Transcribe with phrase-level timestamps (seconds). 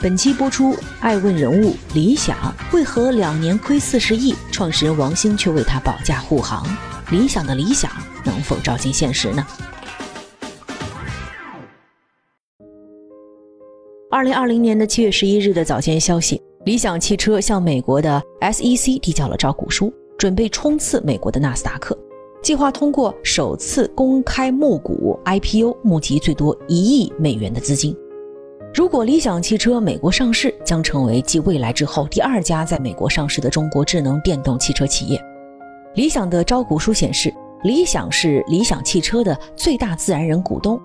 [0.00, 6.64] 本期播出爱问人物理想为何两年亏四十亿，创始人王兴却为他保驾护航？
[7.10, 7.90] 理想的理想
[8.24, 9.44] 能否照进现实呢？
[14.08, 21.98] 二零二零年的七月十一日的早间消息，理想汽车向美国的 SEC 递交了招股书，准备冲刺美国的纳斯达克，
[22.40, 27.96] 计划通过首次公开募股 IPO 募集最多一亿美元的资金。
[28.74, 35.20] 如果理想汽车美国上市，将成为继蔚来之后第二家在美国上市的中国智能电动汽车企业。
[35.94, 37.32] 理想的招股书显示，
[37.64, 40.80] 理想是理想汽车的最大自然人股东，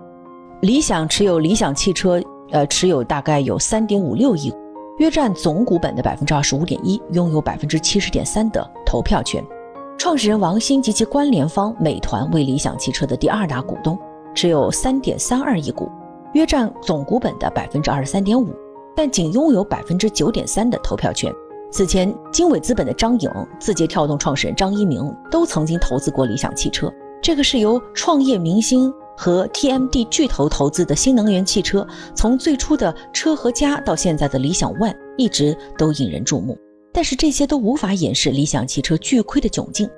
[0.62, 4.52] 理想持有理想汽车，呃，持有大概有三点五六亿，
[4.98, 9.44] 约占总股本的百分之二十五点一，拥有百分之七十点三的投票权。
[9.98, 14.00] 创始人王兴及其关联方美团为理想汽车的第二大股东，
[14.34, 15.92] 持有三点三二亿股。
[16.34, 18.50] 约占总股本的百分之二十三点五，
[18.96, 21.34] 但仅拥有百分之九点三的投票权。
[21.72, 26.92] 此前，经纬资本的张颖、字节跳动创始人张一鸣都曾经投资过理想汽车。
[27.22, 36.58] 这个是由创业明星和 TMD 巨头投资的新能源汽车，从最初的车和家到现在的理想 ONE，一直都引人注目。
[36.92, 39.90] 但是这些都无法掩饰理想汽车巨亏的窘境。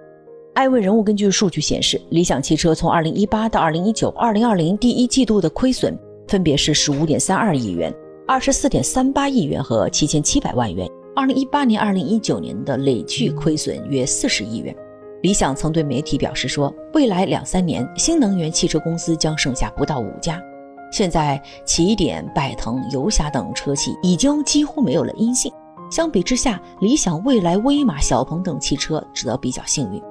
[0.53, 5.97] 艾问人物根据数据显示，理想汽车从二零一八到二零一九、二零二零第一季度的亏损。
[6.27, 7.93] 分别是十五点三二亿元、
[8.27, 10.89] 二十四点三八亿元和七千七百万元。
[11.15, 14.75] 二零一八年、二零一九年的累计亏损约四十亿元。
[15.21, 20.41] 理想曾对媒体表示说，未来两三年新能源汽车公司将剩下不到五家。
[20.91, 25.51] 现在，起点、拜腾、游侠等车企已经几乎没有了音信。
[25.89, 30.01] 相比之下，理想、蔚来、威马、小鹏等汽车则比较幸运，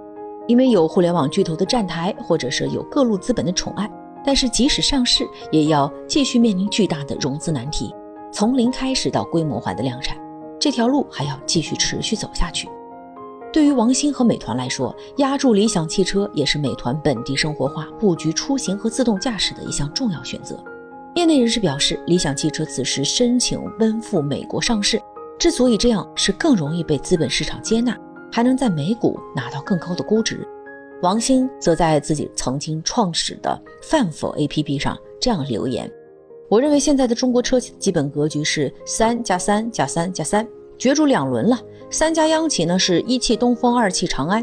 [0.46, 3.90] 因为有互联网巨头的站台，或者是有各路资本的宠爱。
[4.24, 7.94] 但是，即使上市，也要继续面临巨大的融资难题。
[8.32, 10.16] 从零开始到规模化的量产，
[10.58, 12.68] 这条路还要继续持续走下去。
[13.52, 20.58] 对于王兴和美团来说，压住理想汽车也是美团本地生活化布局出行和自动驾驶的一项重要选择。
[21.14, 25.00] 业内人士表示，理想汽车此时申请奔赴美国上市，
[25.38, 27.96] 之所以这样，是更容易被资本市场接纳，
[28.32, 30.44] 还能在美股拿到更高的估值。
[31.04, 35.90] 王兴则在自己曾经创始的饭否 APP 上这样留言
[36.48, 40.48] ：“我认为现在的中国车企基本格局是三加三加三加三，
[40.78, 41.60] 角逐两轮了。
[41.90, 44.42] 三家央企呢是一汽东风、二汽长安；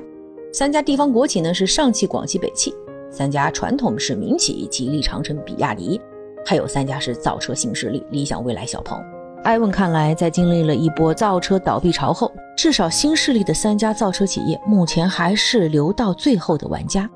[0.53, 2.69] 三家地方国企呢是上汽、广汽、北汽；
[3.09, 5.99] 三家传统是民企吉利、长城、比亚迪；
[6.45, 9.01] 还有三家是造车新势力理想、蔚来、小鹏。”
[9.43, 17.09] 艾文看来，在经历了一波造车倒闭潮后，至少新势力的三家造车企业目前还是留到最后的玩家。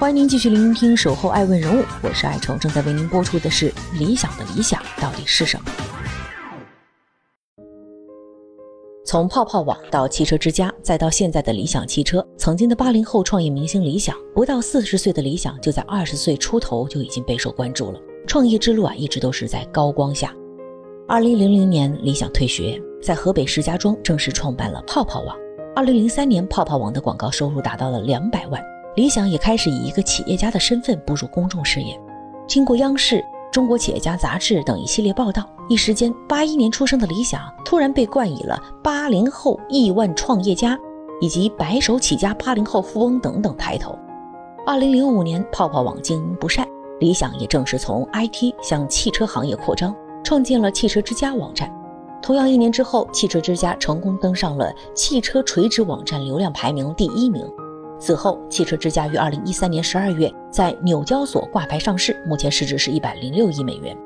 [0.00, 5.66] 欢迎您继续聆听《守候爱问人物》，我是爱成，正在为您播出的是理想的理想到底是什么？
[9.04, 18.00] 从泡泡网到汽车之家，再到现在的理想汽车，曾经的八零后创业明星理想，不到四十岁的理想，就在二十岁出头就已经备受关注了。
[18.26, 20.34] 创业之路啊，一直都是在高光下。
[21.06, 25.36] 二零零零年，理想退学，在河北石家庄正式创办了泡泡网。
[25.74, 28.62] 二零零三年，泡泡网的广告收入达到了两百万，
[28.96, 31.98] 理想也开始以一个企业家的身份步入公众视野。
[32.46, 33.22] 经过央视。
[33.52, 40.74] 中国企业家杂志等一系列报道，一时间，八一年出生的理想突然被冠以了“八零后亿万创业家”
[41.20, 43.94] 以及“白手起家八零后富翁”等等抬头。
[44.66, 46.66] 二零零五年，泡泡网经营不善，
[47.02, 49.92] 理想也正式从 IT 向汽车行业扩张，
[50.22, 51.68] 创建了汽车之家网站。
[52.22, 57.44] 同样一年之后，汽车之家成功登上了汽车垂直网站流量排名第一名。
[57.98, 63.96] 此后，汽车之家于二零一三年十二月在纽交所挂牌上市，目前市值是一百零六亿美元。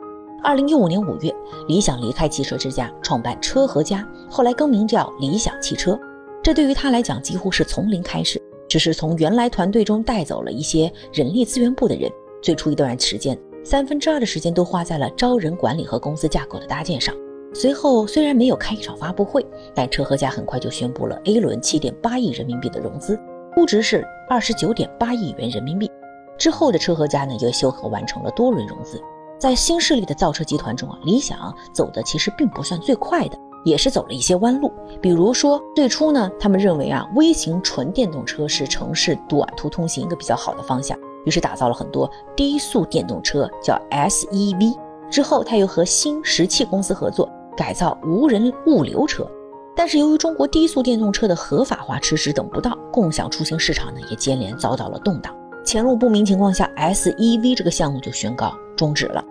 [0.42, 1.30] 二零一五年五月，
[1.68, 6.00] 理想离开汽车之家，创办车和家，后来更名叫理想汽车。
[6.42, 12.10] 这对于他来讲，几乎是从零开始，只是从原来团队中带走了一些人力资源部的人。
[12.42, 17.14] 最初一段时间，三分之二的时间都花在了招人、管理和公司架构的搭建上。
[17.54, 19.44] 随后，虽然没有开一场发布会，
[19.74, 23.18] 但车和家很快就宣布了 A 轮七点八亿人民币的融资。
[23.54, 25.90] 估值是二十九点八亿元人民币。
[26.38, 29.00] 之后的车和家呢，又修和完成了多轮融资。
[29.38, 34.70] 在新势力的造车集团中啊，理想走的其实并不算最快的，也是走了一些弯路。
[35.00, 44.74] 比如说，最初呢，他们认为啊，微型纯电动车是城市短途通行一个比较好的方向，于是打造了很多低速电动车，叫 SEV。
[45.10, 49.28] 之后，他又和新石器公司合作，改造无人物流车。
[49.76, 55.36] 但是由于中国低速电动车的合法化迟迟等不到，共享出行市场呢也接连遭到了动荡。
[55.64, 59.22] 前路不明情况下，SEV 这个项目就宣告终止了。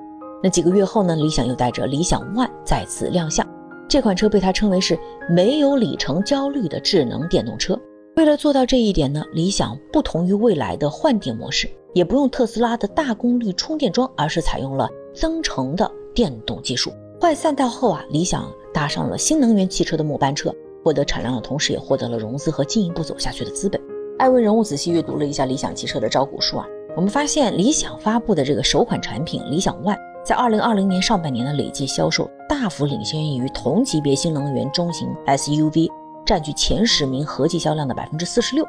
[0.43, 3.45] 那几个月后呢，理想又带着理想 ONE 再次亮相。
[3.87, 4.99] 这款车被他称为是
[5.29, 7.79] 没有里程焦虑的智能电动车。
[8.15, 16.93] 为了做到这一点呢，理想不同于未来的换电模式，也不用特斯拉的大功率充电桩，而是采用了增程的电动技术。
[17.19, 20.49] 坏赛道后啊，理想搭上了新能源汽车的末班车，
[20.81, 23.81] 获得产量的同时，也获得了融资和进一步走下去的资本。
[24.17, 26.65] 艾问人物仔细阅读了一下理想汽车的招股书啊，
[26.95, 35.89] 我们发现理想发布的这个首款产品理想 ONE，在二零二零年上半年的累计销售大幅领先于同级别新能源中型 SUV，
[36.25, 38.65] 占据前十名合计销量的百分之四十六。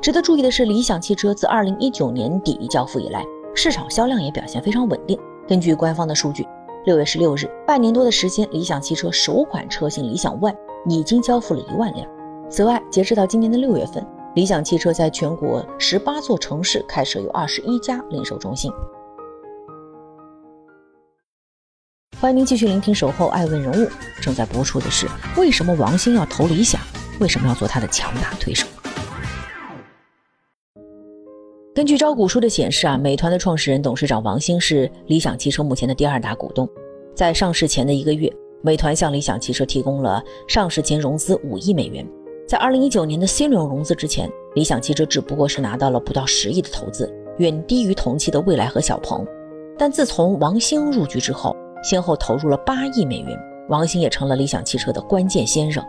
[0.00, 3.24] 值得注意的是，理想汽车自二零一九年底交付以来，
[3.54, 5.18] 市场销量也表现非常稳定。
[5.46, 6.46] 根据官方的数据。
[6.86, 10.54] 六月十六日，半年多的时间，理想汽车首款车型理想 ONE
[10.86, 12.06] 已经交付了一万辆。
[12.50, 18.70] 此外，截止到今年的六月份，理想汽车在全国十八座城市开设有二十一家零售中心。
[22.24, 23.84] 欢迎您继续聆听《守候爱问人物》，
[24.18, 25.06] 正在播出的是
[25.36, 26.80] 为什么王兴要投理想？
[27.20, 28.66] 为什么要做他的强大推手？
[31.74, 36.66] 根据招股书的显示啊，美团的创始人、董事长王兴是理想汽车目前的第二大股东。
[37.14, 38.32] 在上市前的一个月，
[38.62, 42.08] 美团向理想汽车提供了上市前融资五亿美元。
[42.48, 49.26] 在二零一九年的 C 轮融资之前，理想汽车只不过是拿到了不到十亿的投资，远低于同期的蔚来和小鹏。
[49.76, 51.54] 但自从王兴入局之后，
[51.84, 53.38] 先后投入了八亿美元，
[53.68, 55.84] 王兴也成了理想汽车的关键先生。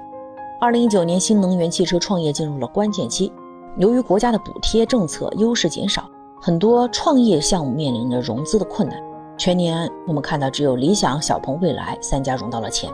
[0.59, 3.31] 二零一九年，新能源汽车创业进入了关键期。
[3.77, 6.03] 由于国家的补贴政策优势减少，
[6.41, 9.01] 很多创业项目面临着融资的困难。
[9.37, 12.91] 全年我们看到，只有理想、小鹏、蔚来三家融到了钱。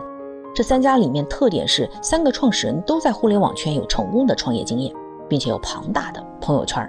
[0.54, 4.94] 这三家里面特点是，三个创始人都在互联网圈有成功的创业经验，
[5.28, 6.88] 并且有庞大的朋友圈。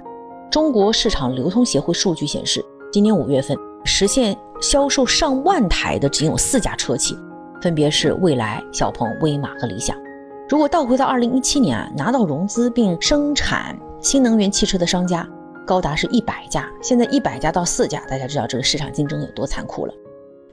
[0.51, 7.17] 中国市场流通协会数据显示，今年五月份实现销售上万台的仅有四家车企，
[7.61, 9.97] 分别是蔚来、小鹏、威马和理想。
[10.49, 15.27] 如果倒回到二零一七年啊，拿到融资并生产新能源汽车的商家
[15.65, 19.93] 高达是一百家，现在一百家到四家，大家知道这个市场竞争有多残酷了。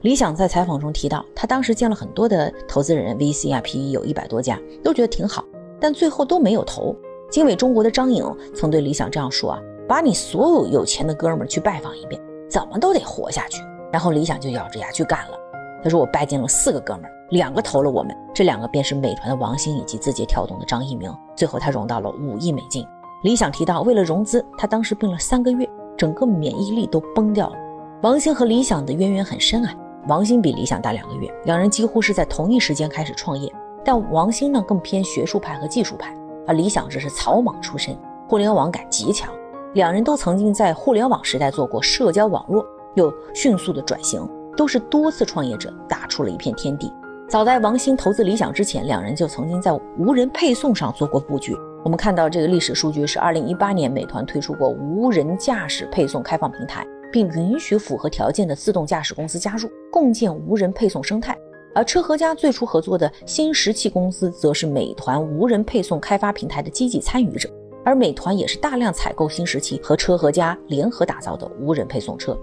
[0.01, 5.45] 理想在采访中提到，他当时见了很多的投资人，VC 啊、PE 有一百多家，都觉得挺好，
[5.79, 6.95] 但最后都没有投。
[7.29, 8.25] 经纬中国的张颖
[8.55, 12.19] 曾对理想这样说啊：“把你所有有钱的哥们儿去拜访一遍，
[12.49, 13.61] 怎么都得活下去。”
[13.91, 15.37] 然后理想就咬着牙去干了。
[15.83, 21.09] 他说：“我拜见了四个哥们儿。”两个投了我们，这两个便是美团的王兴以及字节跳动的张一鸣。
[21.35, 22.85] 最后他融到了五亿美金。
[23.23, 25.67] 理想提到，为了融资，他当时病了三个月，
[25.97, 27.55] 整个免疫力都崩掉了。
[28.01, 29.73] 王兴和理想的渊源很深啊。
[30.07, 33.51] 王兴比理想大两个月，两人几乎是在同一时间开始创业。
[33.83, 36.15] 但王兴呢更偏学术派和技术派，
[36.45, 37.97] 而理想则是草莽出身，
[38.27, 39.31] 互联网感极强。
[39.73, 42.65] 两人都曾经在互联网时代做过社交网络，
[42.95, 46.91] 又迅速的转型，都是多次创业者，打出了一片天地。
[47.29, 51.55] 早在王兴投资理想之前，两人就曾经在无人配送上做过布局。
[51.83, 61.37] 我们看到这个历史数据是：二零一八年，美团推出过无人驾驶配送开放平台，并允许符合条件的自动驾驶公司加入，共建无人配送生态。
[61.73, 67.49] 而车和家最初合作的新石器公司，则是美团无人配送开发平台的积极参与者。
[67.83, 72.37] 而美团也是大量采购新石器和车和家联合打造的无人配送车。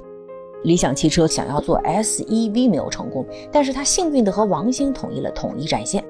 [0.65, 6.05] 理想汽车想要做 SEV 没有成功，但是他幸运的和王兴统一了统一战线。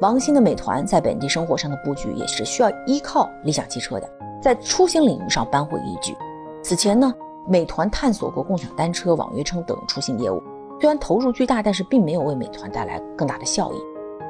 [0.00, 4.08] 王兴的美团在本地生活上的布局也是需要依靠理想汽车的，
[4.42, 6.16] 在出行领域上扳回一局。
[6.62, 7.12] 此前呢，
[7.46, 10.42] 美团探索过共享单车、网约车等出行业务，
[10.80, 13.76] 虽然投入巨大，但是并没有为美团带来更大的效益。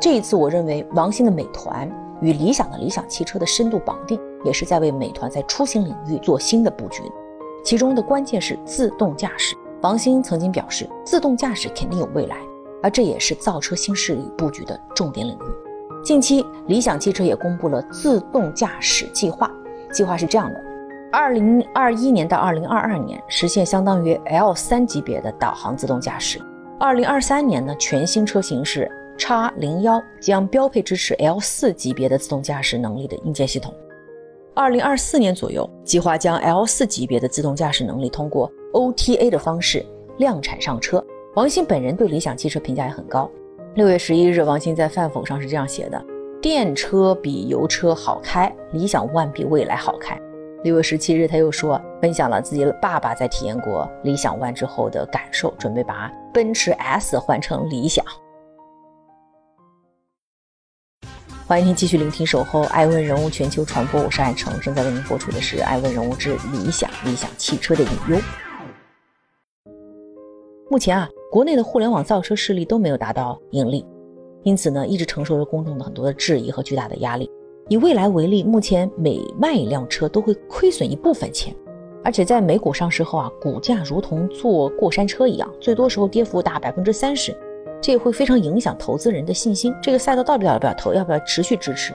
[0.00, 1.88] 这一次，我认为王兴的美团
[2.20, 7.02] 与理想的理想汽车的深度绑定，也是在为美团在出行领域做新的布局。
[7.62, 9.56] 其中的关键是自动驾驶。
[9.82, 12.36] 王兴曾经表示，自动驾驶肯定有未来，
[12.82, 16.02] 而这也是造车新势力布局的重点领域。
[16.02, 19.50] 近期，理想汽车也公布了自动驾驶计划，
[19.92, 20.60] 计划是这样的：
[21.12, 26.38] 二零二一年到二零二二年实现相当于 L 三级别的导航自动驾驶；
[26.78, 33.72] 二零二三年呢，全新车型是 X 零幺将标配支持 L 四级别的自动驾驶能力的硬件系统；
[34.60, 38.52] 二零二四年左右，计划将 L 四级别的自动驾驶能力通过。
[38.74, 39.82] OTA 的方式
[40.18, 41.02] 量产上车，
[41.34, 43.30] 王兴本人对理想汽车评价也很高。
[43.72, 46.04] 六月十一日，王兴在饭否上是这样写的
[46.42, 50.14] ：“电车比油车好开，理想 ONE 比蔚来好开。”
[50.62, 58.04] 六月十七日，他又说分享了自己爸爸在体验过理想 ONE 之后的感受，准备把奔驰 S 换成理想。
[61.50, 68.16] 欢迎您继续聆听《守候爱问人物全球传播》，我是爱成，正在为您播出的是《爱问人物之理想》，理想汽车的隐忧。
[70.70, 71.08] 目前啊。
[71.28, 73.84] 国内的互联网造车势力都没有达到盈利，
[74.44, 77.28] 因此呢，一直承受着公众的很多的质疑和巨大的压力。
[77.68, 81.52] 以未来为例，目前每卖一辆车都会亏损一部分钱，
[82.04, 87.36] 而且在美股上市后啊，股价如同坐过山车一样，最多时候跌幅达百分之三十，
[87.80, 89.74] 这也会非常影响投资人的信心。
[89.82, 91.94] 这个赛道到底要不要投，要不要持续支持？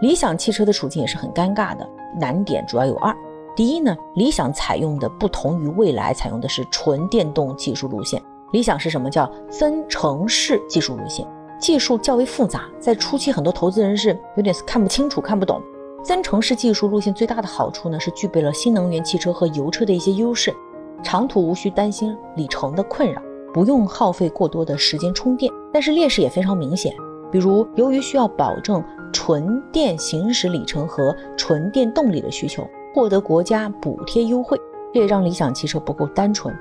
[0.00, 1.88] 理想汽车的处境也是很尴尬的，
[2.18, 3.14] 难点主要有二：
[3.54, 8.20] 第一呢，理想采用的不同于未来采用的是纯电动技术路线。
[8.52, 11.26] 理想是什么叫增程式技术路线？
[11.60, 15.62] 技术较为复杂，在初期很多投资人是有点看不清楚、看不懂。
[16.02, 20.52] 增程式技术路线最大的好处呢，是具备了新能源汽车和油车的一些优势，
[21.00, 25.52] 长途无需担心里程的困扰，不用耗费过多的时间充电。
[25.72, 26.94] 但是劣势也非常明显，
[27.30, 28.82] 比如由于需要保证
[29.12, 34.58] 纯电行驶里程和纯电动力的需求，获得国家补贴优惠，
[34.92, 36.54] 这也让理想汽车不够单纯。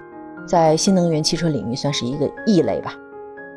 [0.48, 2.96] 在新能源汽车领域算是一个异类吧。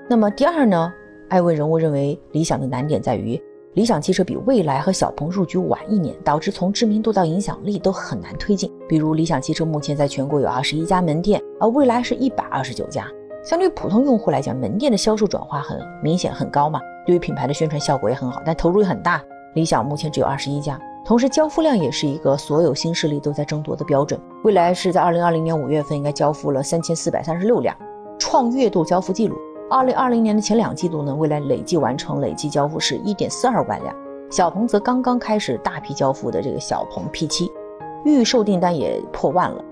[0.08, 0.92] 那么第二呢？
[1.28, 3.40] 艾问人物认为，理想的难点在于，
[3.72, 8.70] 理想汽车比蔚来和小鹏入局晚一年，导致从知名度到影响力都很难推进。
[8.86, 13.08] 比如理想汽车目前在全国有二十一家门店，而蔚来是一百二十九家。
[13.44, 19.22] 相对普通用户来讲，门店的销售转化很明显很高嘛，对于品牌的宣传效果也很好，但投入也很大。
[19.52, 20.80] 理想目前只有二十一家。
[21.04, 24.18] 同时，交付量也是一个所有新势力都在争夺的标准。
[24.44, 27.76] 未来是在二零二零年五月份应该交付了三千四百三十六辆，
[28.18, 29.36] 创月度交付记录。
[29.70, 33.94] 二零二零年的前两季度呢，未来累计完成累计交付是一点四二万辆。
[34.30, 37.52] 小鹏则刚刚开始大批交付的这个小鹏 P7，
[38.06, 39.62] 预售订单也破万了。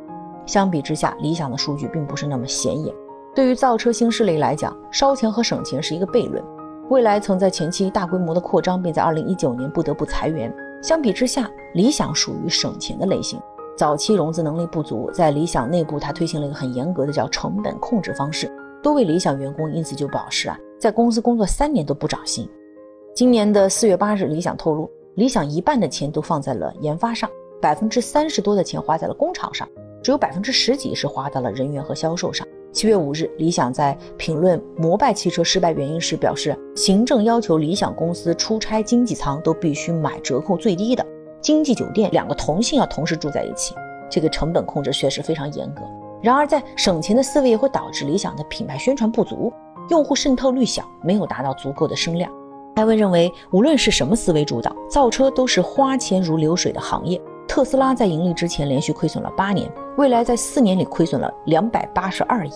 [0.45, 2.95] 相比之下，理想的数据并不是那么显眼。
[3.35, 6.43] 对于造车新势力来讲，烧钱和省钱是一个悖论。
[6.91, 10.55] 未来曾在前期大规模的扩张，并在二零一九年不得不裁员。
[10.83, 13.41] 相比之下，理想属于省钱的类型。
[13.75, 18.53] 早期融资能力不足，在理想内部，它推行了一个很严格的叫成本控制方式。
[18.83, 22.47] 多位理想员工因此就表示啊，在公司工作三年都不涨薪。
[23.15, 27.31] 今年的四月八日，理想透露，理想一半的钱都放在了研发上，
[27.63, 29.67] 百分之三十多的钱花在了工厂上，
[30.03, 32.47] 只有百分之十几是花到了人员和销售上。
[32.73, 41.05] 七月五日，理想在评论摩拜汽车失败原因时表示，行政要求理想公司出差经济舱都必须买折扣最低的
[41.43, 43.75] 经济酒店，两个同性要同时住在一起，
[44.11, 45.83] 这个成本控制确实非常严格。
[46.23, 49.53] 然而，在省钱的思维也会导致理想的品牌宣传不足，
[49.91, 52.33] 用户渗透率小，没有达到足够的声量。
[52.77, 57.21] 艾文认为，无论是什么思维主导，造车都是花钱如流水的行业。
[57.47, 62.51] 特斯拉在盈利之前连续亏损了八年，未来在四年里亏损了两百八十二亿。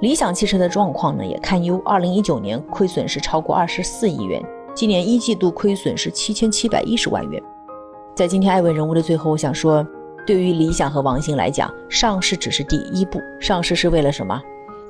[0.00, 4.42] 理想汽车的状况呢也堪忧，二零一九年亏损是超过二十四亿元，
[4.74, 7.42] 今年一季度亏损是七千七百一十万元。
[8.14, 9.86] 在今天艾问人物的最后，我想说，
[10.26, 14.40] 对于理想和王兴来讲，上市只是第一步，上市是为了什么？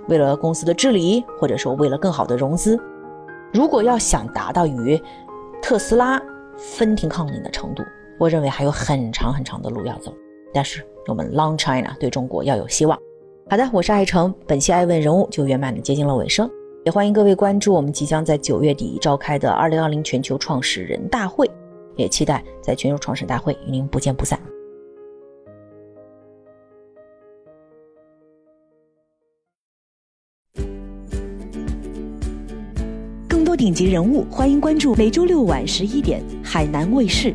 [0.09, 2.79] 为了公司的治理，或者说为了更好的融资。
[3.53, 5.01] 如果要想达到与
[5.63, 6.21] 特斯拉
[6.57, 7.85] 分庭抗礼的程度，
[8.19, 10.13] 我认为还有很长很长的路要走，
[10.55, 12.97] 但是我们 Long China 对中国要有希望。
[13.51, 16.49] 好的，我是爱成，本期爱问人物就圆满的接近了尾声，
[16.85, 21.51] 也欢迎各位关注我们即将在九月底召开的二零二零全球创始人大会，
[21.97, 24.41] 也期待在全球创始大会与您不见不散。
[33.29, 37.35] 更多顶级人物，欢迎关注每周六晚十一点海南卫视。